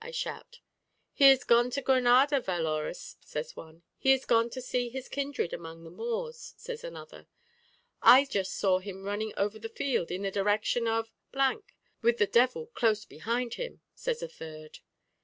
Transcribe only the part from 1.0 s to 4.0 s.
'He is gone to Granada, valorous,' says one.